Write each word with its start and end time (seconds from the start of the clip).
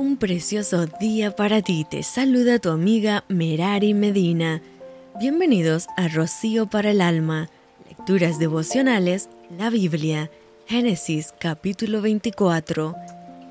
Un 0.00 0.16
precioso 0.16 0.86
día 0.86 1.36
para 1.36 1.60
ti. 1.60 1.84
Te 1.84 2.02
saluda 2.02 2.58
tu 2.58 2.70
amiga 2.70 3.22
Merari 3.28 3.92
Medina. 3.92 4.62
Bienvenidos 5.20 5.88
a 5.98 6.08
Rocío 6.08 6.66
para 6.66 6.92
el 6.92 7.02
Alma. 7.02 7.50
Lecturas 7.86 8.38
devocionales, 8.38 9.28
la 9.58 9.68
Biblia. 9.68 10.30
Génesis 10.66 11.34
capítulo 11.38 12.00
24. 12.00 12.96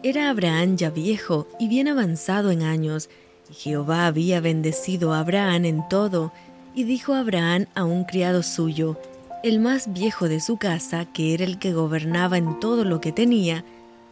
Era 0.01 0.31
Abraham 0.31 0.75
ya 0.75 0.89
viejo 0.89 1.47
y 1.59 1.67
bien 1.67 1.87
avanzado 1.87 2.49
en 2.49 2.63
años, 2.63 3.11
y 3.51 3.53
Jehová 3.53 4.07
había 4.07 4.41
bendecido 4.41 5.13
a 5.13 5.19
Abraham 5.19 5.65
en 5.65 5.87
todo, 5.87 6.33
y 6.73 6.83
dijo 6.83 7.13
Abraham 7.13 7.67
a 7.75 7.83
un 7.83 8.05
criado 8.05 8.41
suyo, 8.41 8.99
el 9.43 9.59
más 9.59 9.93
viejo 9.93 10.27
de 10.27 10.39
su 10.39 10.57
casa, 10.57 11.05
que 11.13 11.35
era 11.35 11.43
el 11.43 11.59
que 11.59 11.73
gobernaba 11.73 12.39
en 12.39 12.59
todo 12.59 12.85
lo 12.85 13.01
que 13.01 13.11
tenía, 13.11 13.63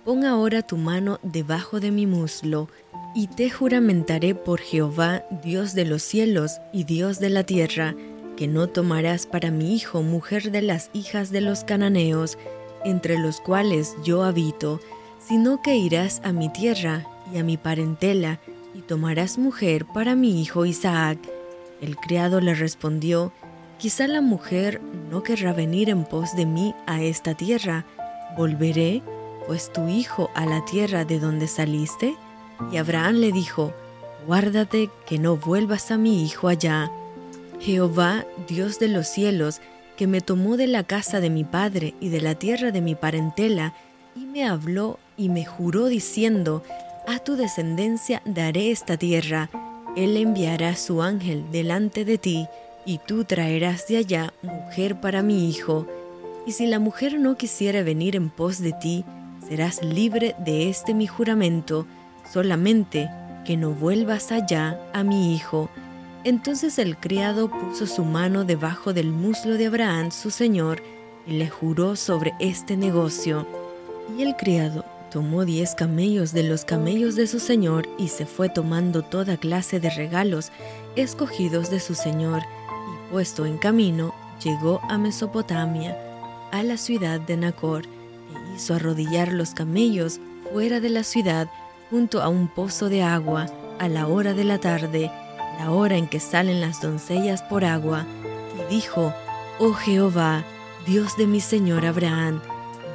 pon 0.08 0.24
ahora 0.24 0.62
tu 0.62 0.78
mano 0.78 1.20
debajo 1.22 1.82
de 1.82 1.92
mi 1.92 2.08
muslo, 2.08 2.70
y 3.14 3.28
te 3.28 3.50
juramentaré 3.50 4.36
por 4.36 4.62
Jehová, 4.62 5.26
Dios 5.44 5.74
de 5.74 5.84
los 5.84 6.02
cielos 6.02 6.62
y 6.72 6.86
Dios 6.86 7.20
de 7.20 7.30
la 7.30 7.44
tierra, 7.44 7.94
que 8.38 8.48
no 8.48 8.68
tomarás 8.68 9.26
para 9.26 9.52
mi 9.52 9.76
hijo 9.76 10.04
mujer 10.04 10.50
de 10.52 10.62
las 10.62 10.92
hijas 10.94 11.30
de 11.30 11.42
los 11.42 11.66
cananeos, 11.66 12.38
entre 12.86 13.20
los 13.20 13.42
cuales 13.42 13.98
yo 14.02 14.24
habito, 14.24 14.80
sino 15.20 15.62
que 15.62 15.76
irás 15.76 16.22
a 16.24 16.32
mi 16.32 16.48
tierra 16.48 17.06
y 17.34 17.40
a 17.40 17.44
mi 17.44 17.58
parentela, 17.58 18.40
y 18.74 18.84
tomarás 18.84 19.38
mujer 19.38 19.86
para 19.94 20.16
mi 20.16 20.42
hijo 20.42 20.66
Isaac. 20.66 21.20
El 21.82 21.98
criado 21.98 22.40
le 22.40 22.56
respondió, 22.56 23.34
Quizá 23.78 24.08
la 24.08 24.22
mujer 24.22 24.80
no 25.12 25.22
querrá 25.22 25.52
venir 25.52 25.90
en 25.90 26.06
pos 26.06 26.34
de 26.38 26.46
mí 26.46 26.74
a 26.86 27.04
esta 27.04 27.34
tierra. 27.34 27.86
¿Volveré, 28.38 29.02
pues 29.48 29.72
tu 29.72 29.88
hijo, 29.88 30.30
a 30.36 30.46
la 30.46 30.64
tierra 30.66 31.06
de 31.06 31.20
donde 31.20 31.48
saliste? 31.48 32.16
Y 32.72 32.78
Abraham 32.78 33.16
le 33.16 33.32
dijo, 33.32 33.74
Guárdate 34.28 34.90
que 35.06 35.18
no 35.18 35.38
vuelvas 35.38 35.90
a 35.90 35.98
mi 35.98 36.24
hijo 36.24 36.50
allá. 36.50 36.92
Jehová, 37.62 38.26
Dios 38.48 38.78
de 38.78 38.90
los 38.90 39.08
cielos, 39.08 39.62
que 39.96 40.06
me 40.06 40.22
tomó 40.22 40.58
de 40.58 40.68
la 40.68 40.84
casa 40.84 41.22
de 41.22 41.30
mi 41.30 41.46
padre 41.46 41.96
y 42.02 42.10
de 42.10 42.22
la 42.22 42.36
tierra 42.36 42.72
de 42.72 42.82
mi 42.82 42.94
parentela, 42.94 43.74
y 44.16 44.26
me 44.26 44.46
habló 44.46 45.00
y 45.16 45.30
me 45.30 45.46
juró 45.46 45.88
diciendo, 45.88 46.62
A 47.08 47.20
tu 47.20 47.36
descendencia 47.36 48.22
daré 48.26 48.70
esta 48.72 48.98
tierra, 48.98 49.50
él 49.96 50.18
enviará 50.18 50.76
su 50.76 51.02
ángel 51.02 51.46
delante 51.52 52.06
de 52.06 52.18
ti, 52.18 52.48
y 52.86 53.00
tú 53.00 53.24
traerás 53.24 53.88
de 53.88 53.98
allá 53.98 54.34
mujer 54.42 55.00
para 55.00 55.24
mi 55.24 55.50
hijo, 55.50 55.88
y 56.46 56.52
si 56.52 56.68
la 56.68 56.80
mujer 56.80 57.20
no 57.20 57.36
quisiere 57.36 57.84
venir 57.84 58.16
en 58.16 58.30
pos 58.30 58.60
de 58.60 58.74
ti, 58.74 59.04
serás 59.48 59.82
libre 59.84 60.36
de 60.40 60.70
este 60.70 60.94
mi 60.94 61.08
juramento, 61.08 61.86
solamente 62.32 63.10
que 63.46 63.56
no 63.56 63.72
vuelvas 63.72 64.32
allá 64.32 64.80
a 64.94 65.04
mi 65.04 65.34
hijo. 65.34 65.70
Entonces 66.24 66.80
el 66.80 66.98
criado 66.98 67.50
puso 67.50 67.88
su 67.88 68.04
mano 68.04 68.44
debajo 68.44 68.94
del 68.94 69.12
muslo 69.12 69.58
de 69.58 69.68
Abraham, 69.68 70.12
su 70.12 70.32
señor, 70.32 70.84
y 71.26 71.34
le 71.34 71.50
juró 71.50 71.96
sobre 71.96 72.34
este 72.40 72.76
negocio. 72.76 73.48
Y 74.18 74.24
el 74.24 74.36
criado 74.36 74.84
tomó 75.12 75.46
diez 75.46 75.76
camellos 75.76 76.34
de 76.34 76.44
los 76.44 76.66
camellos 76.66 77.16
de 77.16 77.28
su 77.28 77.40
señor 77.40 77.88
y 77.98 78.10
se 78.10 78.26
fue 78.26 78.50
tomando 78.50 79.04
toda 79.04 79.38
clase 79.38 79.80
de 79.80 79.90
regalos 79.90 80.52
escogidos 80.98 81.70
de 81.70 81.80
su 81.80 81.96
señor, 81.96 82.42
puesto 83.12 83.46
en 83.46 83.58
camino, 83.58 84.14
llegó 84.44 84.82
a 84.90 84.98
Mesopotamia, 84.98 85.98
a 86.52 86.64
la 86.64 86.76
ciudad 86.76 87.22
de 87.22 87.38
Nacor, 87.38 87.97
hizo 88.56 88.74
arrodillar 88.76 89.32
los 89.32 89.52
camellos 89.52 90.20
fuera 90.52 90.80
de 90.80 90.90
la 90.90 91.04
ciudad 91.04 91.50
junto 91.90 92.22
a 92.22 92.30
un 92.30 92.48
pozo 92.48 92.90
de 92.90 93.04
agua 93.04 93.48
a 93.80 93.88
la 93.88 94.08
hora 94.08 94.34
de 94.34 94.44
la 94.44 94.58
tarde, 94.58 95.12
la 95.60 95.72
hora 95.72 95.98
en 95.98 96.08
que 96.08 96.20
salen 96.20 96.62
las 96.62 96.82
doncellas 96.82 97.42
por 97.44 97.66
agua, 97.66 98.06
y 98.56 98.74
dijo, 98.74 99.14
Oh 99.60 99.74
Jehová, 99.74 100.44
Dios 100.86 101.18
de 101.18 101.28
mi 101.28 101.42
Señor 101.42 101.86
Abraham, 101.86 102.42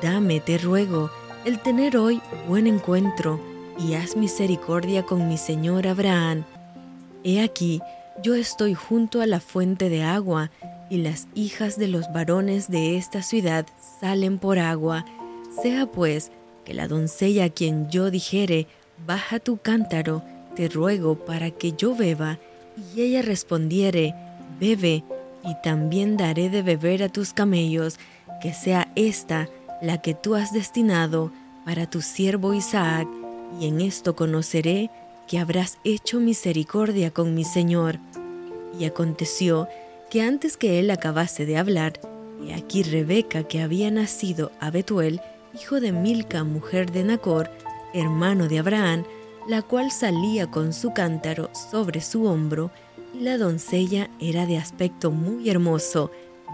dame, 0.02 0.40
te 0.40 0.58
ruego, 0.58 1.10
el 1.44 1.60
tener 1.60 1.96
hoy 1.96 2.20
buen 2.48 2.66
encuentro, 2.66 3.40
y 3.78 3.94
haz 3.94 4.16
misericordia 4.16 5.02
con 5.04 5.28
mi 5.28 5.38
Señor 5.38 5.86
Abraham. 5.86 6.44
He 7.24 7.42
aquí, 7.42 7.80
yo 8.22 8.34
estoy 8.34 8.74
junto 8.74 9.20
a 9.20 9.26
la 9.26 9.40
fuente 9.40 9.88
de 9.88 10.02
agua, 10.02 10.50
y 10.90 10.98
las 10.98 11.26
hijas 11.34 11.78
de 11.78 11.88
los 11.88 12.12
varones 12.12 12.68
de 12.68 12.98
esta 12.98 13.22
ciudad 13.22 13.66
salen 14.00 14.38
por 14.38 14.58
agua. 14.58 15.06
Sea 15.60 15.86
pues 15.86 16.30
que 16.64 16.74
la 16.74 16.88
doncella 16.88 17.44
a 17.44 17.50
quien 17.50 17.90
yo 17.90 18.10
dijere, 18.10 18.66
baja 19.06 19.38
tu 19.38 19.58
cántaro, 19.58 20.22
te 20.54 20.68
ruego 20.68 21.16
para 21.16 21.50
que 21.50 21.72
yo 21.72 21.94
beba, 21.94 22.38
y 22.94 23.02
ella 23.02 23.22
respondiere, 23.22 24.14
bebe, 24.60 25.04
y 25.44 25.54
también 25.62 26.16
daré 26.16 26.48
de 26.48 26.62
beber 26.62 27.02
a 27.02 27.08
tus 27.08 27.32
camellos, 27.32 27.98
que 28.40 28.54
sea 28.54 28.92
esta 28.94 29.48
la 29.80 30.00
que 30.00 30.14
tú 30.14 30.36
has 30.36 30.52
destinado 30.52 31.32
para 31.64 31.88
tu 31.88 32.00
siervo 32.00 32.54
Isaac, 32.54 33.08
y 33.60 33.66
en 33.66 33.80
esto 33.80 34.16
conoceré 34.16 34.90
que 35.26 35.38
habrás 35.38 35.78
hecho 35.84 36.20
misericordia 36.20 37.10
con 37.10 37.34
mi 37.34 37.44
Señor. 37.44 37.98
Y 38.78 38.84
aconteció 38.84 39.68
que 40.10 40.22
antes 40.22 40.56
que 40.56 40.78
él 40.78 40.90
acabase 40.90 41.46
de 41.46 41.58
hablar, 41.58 42.00
he 42.46 42.54
aquí 42.54 42.82
Rebeca 42.82 43.44
que 43.44 43.60
había 43.60 43.90
nacido 43.90 44.52
a 44.60 44.70
Betuel, 44.70 45.20
hijo 45.54 45.80
de 45.80 45.92
Milca, 45.92 46.44
mujer 46.44 46.90
de 46.90 47.04
Nacor, 47.04 47.50
hermano 47.92 48.48
de 48.48 48.58
Abraham, 48.58 49.04
la 49.46 49.62
cual 49.62 49.90
salía 49.90 50.50
con 50.50 50.72
su 50.72 50.92
cántaro 50.92 51.50
sobre 51.52 52.00
su 52.00 52.24
hombro, 52.24 52.70
y 53.14 53.20
la 53.20 53.36
doncella 53.36 54.08
era 54.20 54.46
de 54.46 54.56
aspecto 54.56 55.10
muy 55.10 55.50
hermoso, 55.50 56.10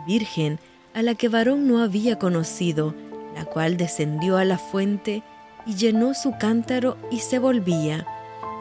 virgen, 0.07 0.59
a 0.95 1.03
la 1.03 1.15
que 1.15 1.29
varón 1.29 1.69
no 1.69 1.83
había 1.83 2.19
conocido, 2.19 2.95
la 3.35 3.45
cual 3.45 3.77
descendió 3.77 4.37
a 4.37 4.45
la 4.45 4.59
fuente 4.59 5.23
y 5.67 5.75
llenó 5.75 6.15
su 6.15 6.37
cántaro 6.39 6.97
y 7.11 7.21
se 7.21 7.39
volvía. 7.39 8.07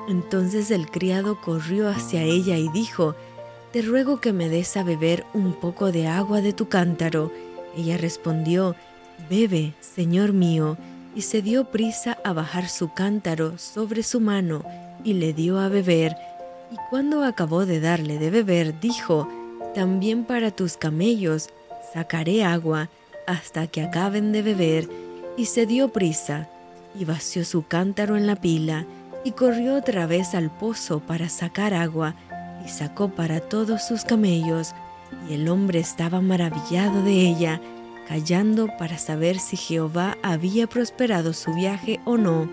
Entonces 0.07 0.69
el 0.69 0.91
criado 0.91 1.41
corrió 1.41 1.89
hacia 1.89 2.21
ella 2.21 2.57
y 2.57 2.69
dijo, 2.69 3.15
Te 3.71 3.81
ruego 3.81 4.21
que 4.21 4.33
me 4.33 4.49
des 4.49 4.77
a 4.77 4.83
beber 4.83 5.25
un 5.33 5.53
poco 5.53 5.91
de 5.91 6.07
agua 6.07 6.41
de 6.41 6.53
tu 6.53 6.67
cántaro. 6.67 7.31
Ella 7.75 7.97
respondió, 7.97 8.75
Bebe, 9.29 9.73
señor 9.81 10.33
mío, 10.33 10.77
y 11.15 11.21
se 11.21 11.41
dio 11.41 11.65
prisa 11.65 12.17
a 12.23 12.33
bajar 12.33 12.69
su 12.69 12.93
cántaro 12.93 13.57
sobre 13.57 14.03
su 14.03 14.19
mano 14.19 14.63
y 15.03 15.13
le 15.13 15.33
dio 15.33 15.59
a 15.59 15.67
beber. 15.67 16.15
Y 16.71 16.75
cuando 16.89 17.23
acabó 17.23 17.65
de 17.65 17.79
darle 17.79 18.19
de 18.19 18.29
beber, 18.29 18.79
dijo, 18.79 19.27
También 19.73 20.25
para 20.25 20.51
tus 20.51 20.77
camellos 20.77 21.49
sacaré 21.93 22.43
agua 22.43 22.89
hasta 23.25 23.67
que 23.67 23.81
acaben 23.81 24.31
de 24.31 24.41
beber. 24.41 24.89
Y 25.37 25.45
se 25.45 25.65
dio 25.65 25.89
prisa 25.89 26.47
y 26.99 27.05
vació 27.05 27.45
su 27.45 27.65
cántaro 27.67 28.17
en 28.17 28.27
la 28.27 28.35
pila 28.35 28.85
y 29.23 29.31
corrió 29.31 29.75
otra 29.75 30.07
vez 30.07 30.33
al 30.35 30.49
pozo 30.49 30.99
para 30.99 31.27
sacar 31.27 31.73
agua, 31.73 32.15
y 32.65 32.69
sacó 32.69 33.09
para 33.09 33.41
todos 33.41 33.85
sus 33.85 34.05
camellos, 34.05 34.73
y 35.29 35.33
el 35.33 35.49
hombre 35.49 35.79
estaba 35.79 36.21
maravillado 36.21 37.03
de 37.03 37.11
ella, 37.11 37.59
callando 38.07 38.67
para 38.77 38.97
saber 38.97 39.39
si 39.39 39.57
Jehová 39.57 40.17
había 40.23 40.67
prosperado 40.67 41.33
su 41.33 41.53
viaje 41.53 41.99
o 42.05 42.17
no. 42.17 42.43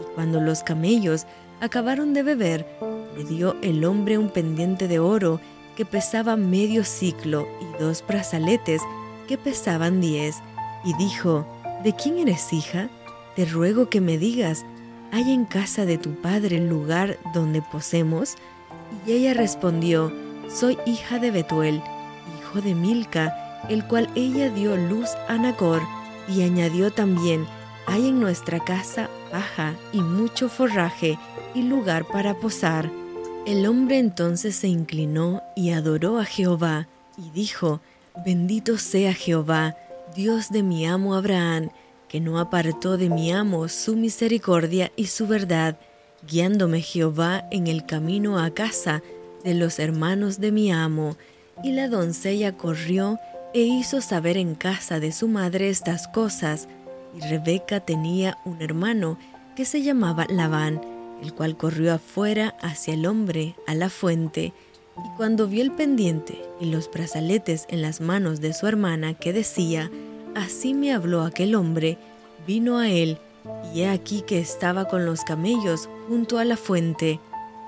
Y 0.00 0.14
cuando 0.14 0.40
los 0.40 0.62
camellos 0.62 1.26
acabaron 1.60 2.12
de 2.14 2.22
beber, 2.22 2.66
le 3.16 3.24
dio 3.24 3.56
el 3.62 3.84
hombre 3.84 4.18
un 4.18 4.28
pendiente 4.28 4.88
de 4.88 4.98
oro 4.98 5.40
que 5.76 5.84
pesaba 5.84 6.36
medio 6.36 6.84
ciclo 6.84 7.46
y 7.60 7.82
dos 7.82 8.04
brazaletes 8.06 8.82
que 9.28 9.38
pesaban 9.38 10.00
diez, 10.00 10.36
y 10.84 10.94
dijo, 10.94 11.46
¿De 11.82 11.94
quién 11.94 12.18
eres 12.18 12.52
hija? 12.52 12.88
Te 13.36 13.44
ruego 13.44 13.88
que 13.88 14.00
me 14.00 14.18
digas, 14.18 14.64
¿hay 15.10 15.32
en 15.32 15.44
casa 15.44 15.84
de 15.84 15.98
tu 15.98 16.14
padre 16.14 16.56
el 16.56 16.68
lugar 16.68 17.18
donde 17.32 17.62
posemos? 17.62 18.36
Y 19.06 19.12
ella 19.12 19.34
respondió, 19.34 20.12
soy 20.48 20.78
hija 20.86 21.18
de 21.18 21.30
Betuel, 21.30 21.82
hijo 22.38 22.60
de 22.60 22.74
Milca, 22.74 23.41
el 23.68 23.84
cual 23.86 24.08
ella 24.14 24.50
dio 24.50 24.76
luz 24.76 25.10
a 25.28 25.36
Nacor, 25.36 25.82
y 26.28 26.42
añadió 26.42 26.90
también, 26.90 27.46
hay 27.86 28.08
en 28.08 28.20
nuestra 28.20 28.60
casa 28.60 29.10
paja 29.30 29.74
y 29.92 30.00
mucho 30.00 30.48
forraje 30.48 31.18
y 31.54 31.62
lugar 31.62 32.04
para 32.06 32.34
posar. 32.34 32.90
El 33.44 33.66
hombre 33.66 33.98
entonces 33.98 34.54
se 34.54 34.68
inclinó 34.68 35.42
y 35.56 35.70
adoró 35.70 36.18
a 36.18 36.24
Jehová, 36.24 36.86
y 37.18 37.30
dijo, 37.30 37.80
Bendito 38.24 38.78
sea 38.78 39.14
Jehová, 39.14 39.76
Dios 40.14 40.50
de 40.50 40.62
mi 40.62 40.86
amo 40.86 41.14
Abraham, 41.14 41.70
que 42.08 42.20
no 42.20 42.38
apartó 42.38 42.98
de 42.98 43.08
mi 43.08 43.32
amo 43.32 43.68
su 43.68 43.96
misericordia 43.96 44.92
y 44.96 45.06
su 45.06 45.26
verdad, 45.26 45.78
guiándome 46.28 46.82
Jehová 46.82 47.46
en 47.50 47.66
el 47.66 47.86
camino 47.86 48.38
a 48.38 48.50
casa 48.50 49.02
de 49.42 49.54
los 49.54 49.78
hermanos 49.78 50.38
de 50.38 50.52
mi 50.52 50.70
amo. 50.70 51.16
Y 51.64 51.72
la 51.72 51.88
doncella 51.88 52.52
corrió 52.52 53.18
e 53.54 53.60
hizo 53.60 54.00
saber 54.00 54.36
en 54.36 54.54
casa 54.54 55.00
de 55.00 55.12
su 55.12 55.28
madre 55.28 55.68
estas 55.68 56.08
cosas. 56.08 56.68
Y 57.16 57.20
Rebeca 57.20 57.80
tenía 57.80 58.38
un 58.44 58.62
hermano 58.62 59.18
que 59.54 59.64
se 59.64 59.82
llamaba 59.82 60.26
Labán, 60.28 60.80
el 61.22 61.34
cual 61.34 61.56
corrió 61.56 61.94
afuera 61.94 62.54
hacia 62.60 62.94
el 62.94 63.06
hombre 63.06 63.54
a 63.66 63.74
la 63.74 63.90
fuente, 63.90 64.52
y 64.96 65.16
cuando 65.16 65.46
vio 65.46 65.62
el 65.62 65.72
pendiente 65.72 66.42
y 66.60 66.66
los 66.66 66.90
brazaletes 66.90 67.66
en 67.68 67.82
las 67.82 68.00
manos 68.00 68.40
de 68.40 68.52
su 68.52 68.66
hermana 68.66 69.14
que 69.14 69.32
decía, 69.32 69.90
Así 70.34 70.74
me 70.74 70.92
habló 70.92 71.22
aquel 71.22 71.54
hombre, 71.54 71.98
vino 72.46 72.78
a 72.78 72.88
él, 72.88 73.18
y 73.74 73.82
he 73.82 73.88
aquí 73.88 74.22
que 74.22 74.38
estaba 74.38 74.86
con 74.86 75.04
los 75.04 75.22
camellos 75.22 75.88
junto 76.08 76.38
a 76.38 76.44
la 76.44 76.56
fuente, 76.56 77.20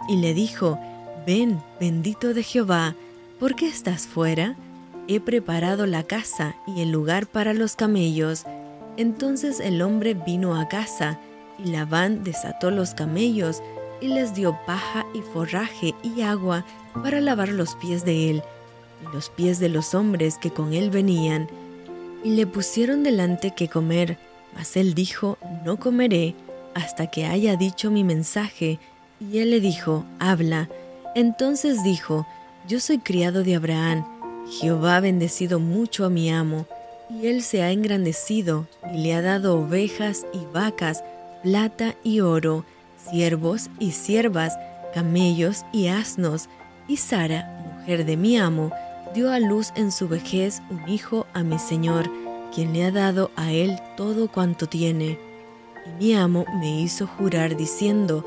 y 0.09 0.17
le 0.17 0.35
dijo, 0.35 0.79
Ven, 1.27 1.63
bendito 1.81 2.35
de 2.35 2.43
Jehová, 2.43 2.95
¿por 3.39 3.55
qué 3.55 3.69
estás 3.69 4.07
fuera? 4.07 4.57
He 5.07 5.21
preparado 5.21 5.87
la 5.87 6.03
casa 6.03 6.57
y 6.67 6.81
el 6.81 6.91
lugar 6.91 7.27
para 7.27 7.53
los 7.53 7.77
camellos. 7.77 8.45
Entonces 8.97 9.61
el 9.61 9.83
hombre 9.83 10.15
vino 10.15 10.59
a 10.59 10.69
casa, 10.69 11.19
y 11.59 11.71
Labán 11.71 12.25
desató 12.25 12.71
los 12.71 12.95
camellos, 12.95 13.63
y 14.01 14.09
les 14.09 14.35
dio 14.35 14.59
paja 14.67 15.07
y 15.15 15.21
forraje 15.21 15.95
y 16.03 16.23
agua 16.23 16.65
para 17.03 17.21
lavar 17.21 17.49
los 17.51 17.75
pies 17.77 18.05
de 18.05 18.31
él, 18.31 18.43
y 19.03 19.15
los 19.15 19.31
pies 19.31 19.59
de 19.59 19.69
los 19.69 19.95
hombres 19.95 20.39
que 20.39 20.51
con 20.51 20.73
él 20.73 20.91
venían. 20.91 21.49
Y 22.23 22.31
le 22.31 22.47
pusieron 22.47 23.03
delante 23.03 23.53
que 23.53 23.69
comer, 23.69 24.19
mas 24.55 24.77
él 24.77 24.95
dijo, 24.95 25.37
no 25.65 25.79
comeré 25.79 26.35
hasta 26.75 27.07
que 27.07 27.27
haya 27.27 27.57
dicho 27.57 27.91
mi 27.91 28.05
mensaje. 28.05 28.79
Y 29.21 29.39
él 29.39 29.51
le 29.51 29.61
dijo, 29.61 30.05
habla. 30.19 30.69
Entonces 31.15 31.83
dijo, 31.85 32.27
Yo 32.67 32.81
soy 32.81 32.99
criado 32.99 33.45
de 33.45 33.55
Abraham, 33.55 34.05
Jehová 34.49 34.97
ha 34.97 35.01
bendecido 35.01 35.59
mucho 35.59 36.05
a 36.05 36.11
mi 36.11 36.31
amo, 36.31 36.67
y 37.11 37.27
él 37.27 37.43
se 37.43 37.63
ha 37.63 37.71
engrandecido, 37.71 38.67
y 38.93 38.99
le 38.99 39.15
ha 39.15 39.23
dado 39.23 39.59
ovejas 39.59 40.27
y 40.33 40.45
vacas, 40.53 41.03
plata 41.43 41.95
y 42.03 42.21
oro, 42.21 42.65
siervos 43.11 43.69
y 43.79 43.93
siervas, 43.93 44.57
camellos 44.93 45.65
y 45.73 45.89
asnos, 45.89 46.49
y 46.89 46.97
Sara, 46.97 47.79
mujer 47.79 48.05
de 48.05 48.17
mi 48.17 48.37
amo, 48.37 48.71
dio 49.15 49.31
a 49.31 49.39
luz 49.39 49.73
en 49.77 49.93
su 49.93 50.09
vejez 50.09 50.63
un 50.71 50.89
hijo 50.89 51.27
a 51.33 51.43
mi 51.43 51.59
señor, 51.59 52.11
quien 52.55 52.73
le 52.73 52.85
ha 52.85 52.91
dado 52.91 53.31
a 53.37 53.53
él 53.53 53.79
todo 53.97 54.31
cuanto 54.31 54.69
tiene. 54.69 55.19
Y 55.87 56.05
mi 56.05 56.15
amo 56.15 56.47
me 56.61 56.81
hizo 56.81 57.07
jurar 57.07 57.57
diciendo, 57.57 58.27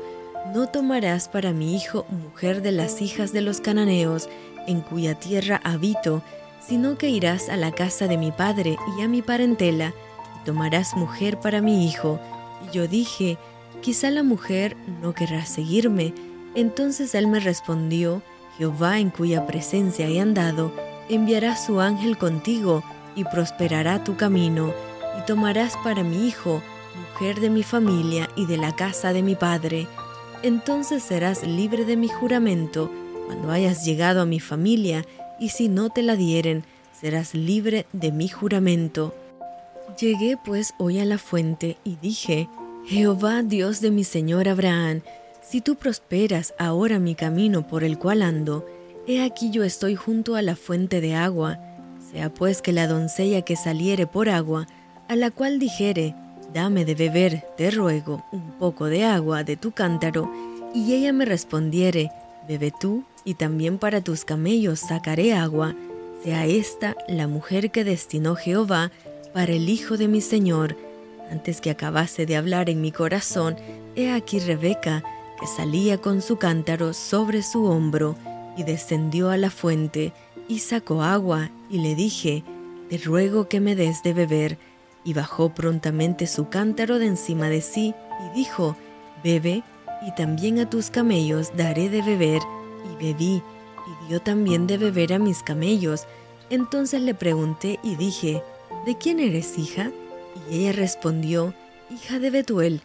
no 0.54 0.68
tomarás 0.68 1.28
para 1.28 1.52
mi 1.52 1.76
hijo 1.76 2.06
mujer 2.10 2.62
de 2.62 2.72
las 2.72 3.02
hijas 3.02 3.32
de 3.32 3.42
los 3.42 3.60
cananeos, 3.60 4.28
en 4.68 4.82
cuya 4.82 5.14
tierra 5.16 5.60
habito, 5.64 6.22
sino 6.60 6.96
que 6.96 7.08
irás 7.08 7.48
a 7.48 7.56
la 7.56 7.72
casa 7.72 8.06
de 8.06 8.16
mi 8.16 8.30
padre 8.30 8.76
y 8.96 9.02
a 9.02 9.08
mi 9.08 9.22
parentela, 9.22 9.94
y 10.36 10.44
tomarás 10.44 10.96
mujer 10.96 11.40
para 11.40 11.60
mi 11.60 11.86
hijo. 11.86 12.20
Y 12.66 12.76
yo 12.76 12.86
dije, 12.86 13.38
quizá 13.80 14.10
la 14.10 14.22
mujer 14.22 14.76
no 15.02 15.14
querrá 15.14 15.46
seguirme. 15.46 16.14
Entonces 16.54 17.14
él 17.14 17.26
me 17.26 17.40
respondió, 17.40 18.22
Jehová 18.58 18.98
en 18.98 19.10
cuya 19.10 19.46
presencia 19.46 20.06
he 20.06 20.20
andado, 20.20 20.72
enviará 21.08 21.56
su 21.56 21.80
ángel 21.80 22.18
contigo, 22.18 22.84
y 23.16 23.24
prosperará 23.24 24.04
tu 24.04 24.16
camino, 24.16 24.72
y 25.18 25.26
tomarás 25.26 25.76
para 25.82 26.04
mi 26.04 26.28
hijo, 26.28 26.62
mujer 27.12 27.40
de 27.40 27.50
mi 27.50 27.62
familia 27.62 28.28
y 28.36 28.46
de 28.46 28.58
la 28.58 28.76
casa 28.76 29.12
de 29.12 29.22
mi 29.22 29.34
padre, 29.34 29.88
entonces 30.42 31.02
serás 31.02 31.44
libre 31.44 31.84
de 31.84 31.96
mi 31.96 32.08
juramento 32.08 32.90
cuando 33.28 33.50
hayas 33.50 33.84
llegado 33.84 34.22
a 34.22 34.24
mi 34.24 34.40
familia, 34.40 35.04
y 35.38 35.50
si 35.50 35.68
no 35.68 35.90
te 35.90 36.02
la 36.02 36.16
dieren, 36.16 36.64
serás 36.98 37.34
libre 37.34 37.84
de 37.92 38.10
mi 38.10 38.26
juramento. 38.26 39.14
Llegué 40.00 40.38
pues 40.42 40.72
hoy 40.78 40.98
a 40.98 41.04
la 41.04 41.18
fuente 41.18 41.76
y 41.84 41.96
dije, 41.96 42.48
Jehová 42.86 43.42
Dios 43.42 43.82
de 43.82 43.90
mi 43.90 44.02
Señor 44.02 44.48
Abraham, 44.48 45.02
si 45.42 45.60
tú 45.60 45.76
prosperas 45.76 46.54
ahora 46.58 46.98
mi 46.98 47.14
camino 47.14 47.66
por 47.66 47.84
el 47.84 47.98
cual 47.98 48.22
ando, 48.22 48.66
he 49.06 49.22
aquí 49.22 49.50
yo 49.50 49.62
estoy 49.62 49.94
junto 49.94 50.34
a 50.34 50.40
la 50.40 50.56
fuente 50.56 51.02
de 51.02 51.14
agua, 51.14 51.58
sea 52.10 52.32
pues 52.32 52.62
que 52.62 52.72
la 52.72 52.86
doncella 52.86 53.42
que 53.42 53.56
saliere 53.56 54.06
por 54.06 54.30
agua, 54.30 54.66
a 55.06 55.16
la 55.16 55.30
cual 55.30 55.58
dijere, 55.58 56.14
Dame 56.54 56.86
de 56.86 56.94
beber, 56.94 57.44
te 57.58 57.70
ruego, 57.70 58.24
un 58.32 58.52
poco 58.52 58.86
de 58.86 59.04
agua 59.04 59.44
de 59.44 59.58
tu 59.58 59.72
cántaro, 59.72 60.32
y 60.74 60.94
ella 60.94 61.12
me 61.12 61.26
respondiere, 61.26 62.10
Bebe 62.48 62.72
tú, 62.80 63.04
y 63.28 63.34
también 63.34 63.76
para 63.76 64.00
tus 64.00 64.24
camellos 64.24 64.80
sacaré 64.80 65.34
agua, 65.34 65.74
sea 66.24 66.46
esta 66.46 66.96
la 67.08 67.28
mujer 67.28 67.70
que 67.70 67.84
destinó 67.84 68.36
Jehová 68.36 68.90
para 69.34 69.52
el 69.52 69.68
hijo 69.68 69.98
de 69.98 70.08
mi 70.08 70.22
Señor. 70.22 70.78
Antes 71.30 71.60
que 71.60 71.68
acabase 71.68 72.24
de 72.24 72.36
hablar 72.36 72.70
en 72.70 72.80
mi 72.80 72.90
corazón, 72.90 73.56
he 73.96 74.10
aquí 74.12 74.38
Rebeca, 74.38 75.04
que 75.38 75.46
salía 75.46 75.98
con 75.98 76.22
su 76.22 76.38
cántaro 76.38 76.94
sobre 76.94 77.42
su 77.42 77.66
hombro, 77.66 78.16
y 78.56 78.62
descendió 78.62 79.28
a 79.28 79.36
la 79.36 79.50
fuente, 79.50 80.14
y 80.48 80.60
sacó 80.60 81.02
agua, 81.02 81.50
y 81.68 81.80
le 81.80 81.94
dije, 81.94 82.44
Te 82.88 82.96
ruego 82.96 83.46
que 83.46 83.60
me 83.60 83.76
des 83.76 84.02
de 84.02 84.14
beber, 84.14 84.56
y 85.04 85.12
bajó 85.12 85.50
prontamente 85.50 86.26
su 86.26 86.48
cántaro 86.48 86.98
de 86.98 87.08
encima 87.08 87.50
de 87.50 87.60
sí 87.60 87.94
y 88.24 88.38
dijo, 88.38 88.74
Bebe, 89.22 89.64
y 90.00 90.14
también 90.14 90.60
a 90.60 90.70
tus 90.70 90.88
camellos 90.88 91.52
daré 91.54 91.90
de 91.90 92.00
beber. 92.00 92.40
Bebí, 92.98 93.42
y 93.86 94.08
dio 94.08 94.20
también 94.20 94.66
de 94.66 94.78
beber 94.78 95.12
a 95.12 95.18
mis 95.18 95.42
camellos. 95.42 96.06
Entonces 96.50 97.02
le 97.02 97.14
pregunté 97.14 97.78
y 97.82 97.96
dije, 97.96 98.42
¿de 98.86 98.96
quién 98.96 99.20
eres 99.20 99.58
hija? 99.58 99.90
Y 100.50 100.56
ella 100.56 100.72
respondió, 100.72 101.54
hija 101.90 102.18
de 102.18 102.30
Betuel, 102.30 102.82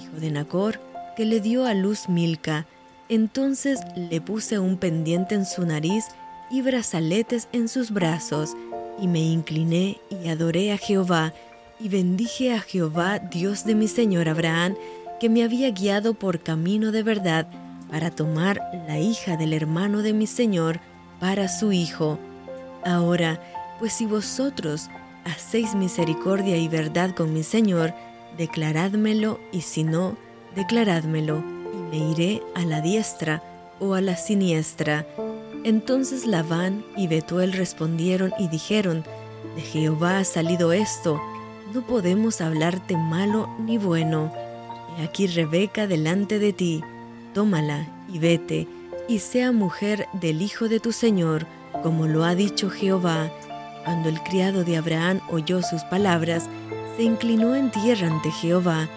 hijo 0.00 0.20
de 0.20 0.30
Nacor, 0.30 0.80
que 1.16 1.24
le 1.24 1.40
dio 1.40 1.66
a 1.66 1.74
luz 1.74 2.08
Milca. 2.08 2.66
Entonces 3.08 3.80
le 3.96 4.20
puse 4.20 4.58
un 4.58 4.76
pendiente 4.76 5.34
en 5.34 5.46
su 5.46 5.64
nariz 5.64 6.06
y 6.50 6.62
brazaletes 6.62 7.48
en 7.52 7.68
sus 7.68 7.90
brazos, 7.90 8.56
y 9.00 9.08
me 9.08 9.20
incliné 9.20 9.98
y 10.10 10.28
adoré 10.28 10.72
a 10.72 10.78
Jehová, 10.78 11.32
y 11.78 11.88
bendije 11.88 12.54
a 12.54 12.60
Jehová, 12.60 13.18
Dios 13.18 13.64
de 13.64 13.74
mi 13.74 13.88
Señor 13.88 14.28
Abraham, 14.28 14.74
que 15.20 15.28
me 15.28 15.44
había 15.44 15.70
guiado 15.70 16.14
por 16.14 16.40
camino 16.40 16.92
de 16.92 17.02
verdad 17.02 17.46
para 17.90 18.10
tomar 18.10 18.60
la 18.86 18.98
hija 18.98 19.36
del 19.36 19.52
hermano 19.52 20.02
de 20.02 20.12
mi 20.12 20.26
Señor 20.26 20.80
para 21.20 21.48
su 21.48 21.72
hijo. 21.72 22.18
Ahora, 22.84 23.40
pues 23.78 23.92
si 23.92 24.06
vosotros 24.06 24.88
hacéis 25.24 25.74
misericordia 25.74 26.56
y 26.56 26.68
verdad 26.68 27.14
con 27.14 27.32
mi 27.32 27.42
Señor, 27.42 27.92
declarádmelo, 28.36 29.40
y 29.52 29.62
si 29.62 29.84
no, 29.84 30.16
declarádmelo, 30.54 31.42
y 31.72 31.76
me 31.90 32.10
iré 32.10 32.42
a 32.54 32.64
la 32.64 32.80
diestra 32.80 33.42
o 33.80 33.94
a 33.94 34.00
la 34.00 34.16
siniestra. 34.16 35.06
Entonces 35.64 36.26
Labán 36.26 36.84
y 36.96 37.08
Betuel 37.08 37.52
respondieron 37.52 38.32
y 38.38 38.48
dijeron, 38.48 39.04
De 39.56 39.62
Jehová 39.62 40.18
ha 40.18 40.24
salido 40.24 40.72
esto, 40.72 41.20
no 41.74 41.82
podemos 41.82 42.40
hablarte 42.40 42.96
malo 42.96 43.48
ni 43.58 43.78
bueno. 43.78 44.32
He 44.98 45.04
aquí 45.04 45.26
Rebeca 45.26 45.86
delante 45.86 46.38
de 46.38 46.52
ti, 46.52 46.82
tómala 47.36 47.86
y 48.10 48.18
vete, 48.18 48.66
y 49.08 49.18
sea 49.18 49.52
mujer 49.52 50.08
del 50.14 50.40
hijo 50.40 50.70
de 50.70 50.80
tu 50.80 50.90
Señor, 50.90 51.46
como 51.82 52.06
lo 52.06 52.24
ha 52.24 52.34
dicho 52.34 52.70
Jehová. 52.70 53.30
Cuando 53.84 54.08
el 54.08 54.22
criado 54.22 54.64
de 54.64 54.78
Abraham 54.78 55.20
oyó 55.30 55.60
sus 55.60 55.82
palabras, 55.84 56.48
se 56.96 57.02
inclinó 57.02 57.54
en 57.54 57.70
tierra 57.70 58.06
ante 58.06 58.30
Jehová, 58.30 58.88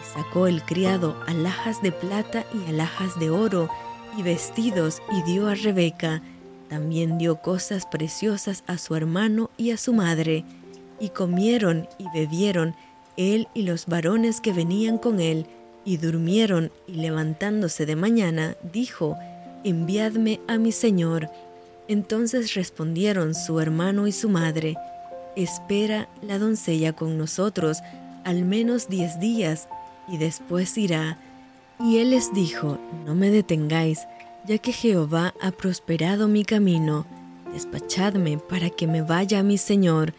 y 0.00 0.16
sacó 0.16 0.46
el 0.46 0.62
criado 0.62 1.20
alhajas 1.26 1.82
de 1.82 1.90
plata 1.90 2.44
y 2.54 2.70
alhajas 2.70 3.18
de 3.18 3.30
oro, 3.30 3.68
y 4.16 4.22
vestidos, 4.22 5.02
y 5.10 5.22
dio 5.22 5.48
a 5.48 5.56
Rebeca. 5.56 6.22
También 6.68 7.18
dio 7.18 7.42
cosas 7.42 7.84
preciosas 7.84 8.62
a 8.68 8.78
su 8.78 8.94
hermano 8.94 9.50
y 9.56 9.72
a 9.72 9.76
su 9.76 9.92
madre 9.92 10.44
y 11.00 11.08
comieron 11.08 11.88
y 11.98 12.04
bebieron 12.14 12.76
él 13.16 13.48
y 13.54 13.62
los 13.62 13.86
varones 13.86 14.40
que 14.40 14.52
venían 14.52 14.98
con 14.98 15.18
él, 15.18 15.46
y 15.84 15.96
durmieron, 15.96 16.70
y 16.86 16.94
levantándose 16.94 17.86
de 17.86 17.96
mañana, 17.96 18.56
dijo, 18.72 19.16
Enviadme 19.64 20.40
a 20.46 20.58
mi 20.58 20.72
señor. 20.72 21.30
Entonces 21.88 22.54
respondieron 22.54 23.34
su 23.34 23.60
hermano 23.60 24.06
y 24.06 24.12
su 24.12 24.28
madre, 24.28 24.76
Espera 25.36 26.08
la 26.22 26.38
doncella 26.38 26.92
con 26.92 27.16
nosotros 27.16 27.78
al 28.24 28.44
menos 28.44 28.88
diez 28.88 29.18
días, 29.20 29.68
y 30.06 30.18
después 30.18 30.76
irá. 30.76 31.18
Y 31.80 31.98
él 31.98 32.10
les 32.10 32.32
dijo, 32.34 32.78
No 33.06 33.14
me 33.14 33.30
detengáis, 33.30 34.00
ya 34.46 34.58
que 34.58 34.72
Jehová 34.72 35.34
ha 35.40 35.50
prosperado 35.50 36.28
mi 36.28 36.44
camino, 36.44 37.06
despachadme 37.52 38.38
para 38.38 38.70
que 38.70 38.86
me 38.86 39.02
vaya 39.02 39.40
a 39.40 39.42
mi 39.42 39.58
señor, 39.58 40.12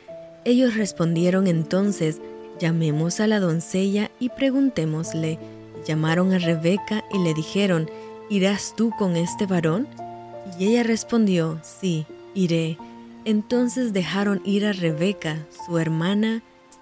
ellos 0.46 0.75
respondieron 0.75 1.48
entonces, 1.48 2.22
llamemos 2.60 3.20
a 3.20 3.28
la 3.28 3.39
doncella 3.39 4.12
y 4.20 4.30
preguntémosle. 4.30 5.39
Llamaron 5.86 6.34
a 6.34 6.39
Rebeca 6.39 7.04
y 7.12 7.20
le 7.20 7.34
dijeron, 7.34 7.89
¿irás 8.30 8.74
tú 8.75 8.92
con 8.98 9.16
este 9.16 9.46
varón? 9.46 9.88
Y 10.60 10.68
ella 10.68 10.84
respondió, 10.84 11.60
sí, 11.63 12.06
iré. 12.34 12.78
Entonces 13.25 13.94
dejaron 13.94 14.42
ir 14.46 14.66
a 14.66 14.74
Rebeca, 14.74 15.46
su 15.66 15.78
hermana, 15.78 16.42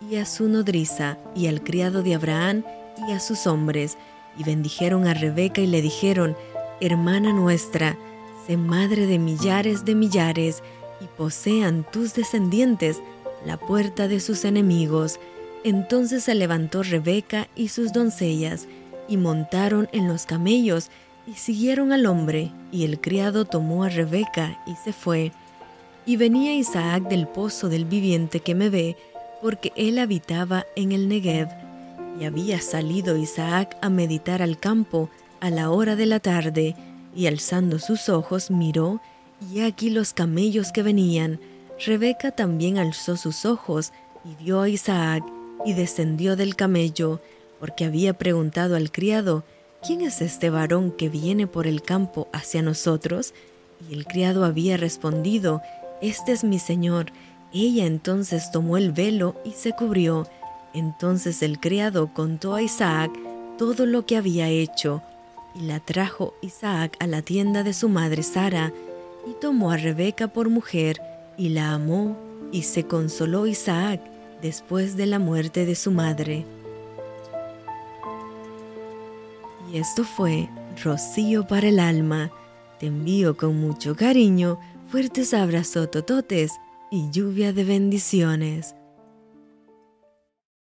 y 0.10 0.18
a 0.18 0.26
su 0.26 0.48
nodriza, 0.48 1.18
y 1.36 1.48
al 1.48 1.64
criado 1.64 2.04
de 2.04 2.16
Abraham, 2.16 2.64
y 3.08 3.12
a 3.12 3.20
sus 3.20 3.48
hombres, 3.48 3.98
y 4.38 4.44
bendijeron 4.44 5.08
a 5.08 5.14
Rebeca 5.14 5.62
y 5.62 5.68
le 5.68 5.82
dijeron, 5.82 6.36
Hermana 6.80 7.34
nuestra, 7.34 7.98
sé 8.46 8.58
madre 8.58 9.08
de 9.08 9.18
millares 9.18 9.86
de 9.86 9.96
millares, 9.96 10.62
y 11.02 11.06
posean 11.18 11.86
tus 11.92 12.14
descendientes 12.14 13.02
la 13.46 13.58
puerta 13.58 14.08
de 14.08 14.20
sus 14.20 14.46
enemigos. 14.46 15.20
Entonces 15.68 16.24
se 16.24 16.34
levantó 16.34 16.82
Rebeca 16.82 17.50
y 17.54 17.68
sus 17.68 17.92
doncellas, 17.92 18.70
y 19.10 19.18
montaron 19.18 19.90
en 19.92 20.08
los 20.08 20.26
camellos, 20.26 20.90
y 21.28 21.34
siguieron 21.34 21.92
al 21.92 22.06
hombre, 22.06 22.54
y 22.72 22.86
el 22.86 23.02
criado 23.02 23.44
tomó 23.44 23.84
a 23.84 23.90
Rebeca 23.90 24.64
y 24.66 24.76
se 24.76 24.94
fue. 24.94 25.34
Y 26.06 26.16
venía 26.16 26.54
Isaac 26.54 27.10
del 27.10 27.28
pozo 27.28 27.68
del 27.68 27.84
viviente 27.84 28.40
que 28.40 28.56
me 28.56 28.70
ve, 28.70 28.96
porque 29.42 29.74
él 29.76 30.00
habitaba 30.00 30.66
en 30.78 30.94
el 30.94 31.10
Negev. 31.10 31.50
Y 32.18 32.24
había 32.24 32.62
salido 32.62 33.18
Isaac 33.18 33.76
a 33.82 33.90
meditar 33.90 34.42
al 34.42 34.58
campo 34.58 35.10
a 35.42 35.50
la 35.50 35.70
hora 35.70 35.98
de 35.98 36.06
la 36.06 36.22
tarde, 36.22 36.78
y 37.14 37.28
alzando 37.28 37.78
sus 37.78 38.08
ojos 38.08 38.52
miró, 38.52 39.02
y 39.52 39.60
aquí 39.60 39.90
los 39.90 40.14
camellos 40.14 40.72
que 40.72 40.82
venían. 40.82 41.42
Rebeca 41.86 42.32
también 42.32 42.78
alzó 42.78 43.18
sus 43.18 43.44
ojos 43.44 43.92
y 44.24 44.42
vio 44.42 44.62
a 44.62 44.70
Isaac, 44.70 45.26
y 45.66 45.74
descendió 45.74 46.36
del 46.36 46.56
camello, 46.56 47.20
porque 47.60 47.86
había 47.86 48.14
preguntado 48.14 48.76
al 48.76 48.92
criado, 48.92 49.44
¿quién 49.86 50.02
es 50.02 50.22
este 50.22 50.50
varón 50.50 50.92
que 50.92 51.10
viene 51.10 51.48
por 51.48 51.68
el 51.68 51.82
campo 51.82 52.28
hacia 52.32 52.62
nosotros? 52.62 53.34
Y 53.90 53.94
el 53.94 54.06
criado 54.06 54.46
había 54.46 54.78
respondido, 54.78 55.62
Este 56.02 56.32
es 56.32 56.44
mi 56.44 56.60
señor. 56.60 57.08
Ella 57.54 57.86
entonces 57.86 58.52
tomó 58.52 58.78
el 58.78 58.92
velo 58.92 59.36
y 59.44 59.52
se 59.52 59.72
cubrió. 59.74 60.28
Entonces 60.74 61.42
el 61.42 61.60
criado 61.60 62.14
contó 62.14 62.54
a 62.54 62.62
Isaac 62.62 63.12
todo 63.58 63.86
lo 63.86 64.06
que 64.06 64.18
había 64.18 64.50
hecho, 64.50 65.02
y 65.56 65.62
la 65.62 65.80
trajo 65.80 66.36
Isaac 66.42 66.96
a 67.00 67.08
la 67.08 67.24
tienda 67.24 67.64
de 67.64 67.74
su 67.74 67.90
madre 67.90 68.22
Sara, 68.22 68.72
y 69.28 69.34
tomó 69.42 69.72
a 69.72 69.78
Rebeca 69.78 70.28
por 70.28 70.50
mujer, 70.50 71.02
y 71.38 71.50
la 71.50 71.74
amó, 71.74 72.16
y 72.52 72.64
se 72.64 72.84
consoló 72.84 73.48
Isaac 73.48 74.02
después 74.42 74.96
de 74.98 75.06
la 75.06 75.20
muerte 75.20 75.66
de 75.66 75.76
su 75.76 75.92
madre. 75.92 76.46
Y 79.72 79.78
esto 79.78 80.04
fue 80.04 80.50
Rocío 80.84 81.46
para 81.48 81.68
el 81.68 81.80
alma. 81.80 82.32
Te 82.80 82.88
envío 82.88 83.36
con 83.36 83.60
mucho 83.60 83.96
cariño, 83.96 84.60
fuertes 84.88 85.34
abrazos 85.34 85.92
tototes 85.92 86.54
y 86.90 87.10
lluvia 87.12 87.52
de 87.52 87.64
bendiciones. 87.64 88.77